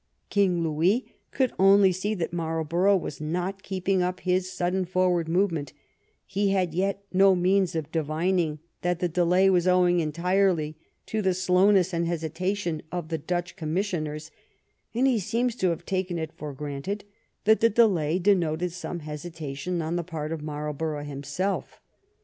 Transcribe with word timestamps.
King 0.31 0.63
Louis 0.63 1.13
could 1.29 1.53
only 1.59 1.91
see 1.91 2.15
that 2.15 2.33
Marlborough 2.33 2.97
was 2.97 3.21
not 3.21 3.61
keeping 3.61 4.01
up 4.01 4.21
his 4.21 4.51
sudden 4.51 4.83
forward 4.83 5.27
movement; 5.29 5.73
he 6.25 6.49
had 6.49 6.73
yet 6.73 7.03
no 7.13 7.35
means 7.35 7.75
of 7.75 7.91
divining 7.91 8.57
that 8.81 8.97
the 8.97 9.07
delay 9.07 9.47
was 9.47 9.67
owing 9.67 9.99
entirely 9.99 10.75
to 11.05 11.21
the 11.21 11.35
slowness 11.35 11.93
and 11.93 12.07
hesitation 12.07 12.81
of 12.91 13.09
the 13.09 13.19
Dutch 13.19 13.55
commis 13.55 13.91
sioners, 13.93 14.31
and 14.95 15.05
he 15.05 15.19
seems 15.19 15.55
to 15.57 15.69
have 15.69 15.85
taken 15.85 16.17
it 16.17 16.31
for 16.33 16.51
granted 16.51 17.03
that 17.43 17.59
the 17.59 17.69
delay 17.69 18.17
denoted 18.17 18.71
some 18.71 19.01
hesitation 19.01 19.83
on 19.83 19.97
the 19.97 20.03
part 20.03 20.31
of 20.31 20.41
!ilarl 20.41 20.75
borough 20.75 21.03
himself. 21.03 21.79